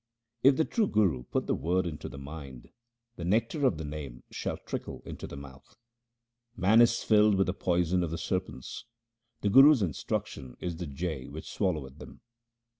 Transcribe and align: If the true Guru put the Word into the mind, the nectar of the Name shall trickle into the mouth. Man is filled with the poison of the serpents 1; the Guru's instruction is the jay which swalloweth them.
If 0.41 0.55
the 0.55 0.65
true 0.65 0.87
Guru 0.87 1.25
put 1.25 1.45
the 1.45 1.53
Word 1.53 1.85
into 1.85 2.09
the 2.09 2.17
mind, 2.17 2.69
the 3.17 3.23
nectar 3.23 3.67
of 3.67 3.77
the 3.77 3.85
Name 3.85 4.23
shall 4.31 4.57
trickle 4.57 5.03
into 5.05 5.27
the 5.27 5.37
mouth. 5.37 5.77
Man 6.57 6.81
is 6.81 7.03
filled 7.03 7.35
with 7.35 7.45
the 7.45 7.53
poison 7.53 8.01
of 8.01 8.09
the 8.09 8.17
serpents 8.17 8.85
1; 9.41 9.51
the 9.51 9.53
Guru's 9.53 9.83
instruction 9.83 10.57
is 10.59 10.77
the 10.77 10.87
jay 10.87 11.27
which 11.27 11.55
swalloweth 11.55 11.99
them. 11.99 12.21